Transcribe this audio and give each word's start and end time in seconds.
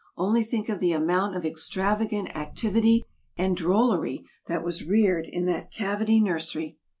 Only 0.17 0.43
think 0.43 0.67
of 0.67 0.79
the 0.79 0.93
amount 0.93 1.35
of 1.35 1.45
extravagant 1.45 2.35
activity 2.35 3.05
and 3.37 3.55
drollery 3.55 4.25
that 4.47 4.63
was 4.65 4.83
reared 4.83 5.27
in 5.31 5.45
that 5.45 5.69
cavity 5.71 6.19
nursery! 6.19 6.79